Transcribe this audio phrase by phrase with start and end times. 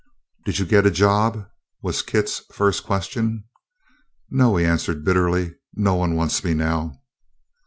[0.45, 1.47] "Did you get a job?"
[1.83, 3.43] was Kit's first question.
[4.31, 7.03] "No," he answered bitterly, "no one wants me now."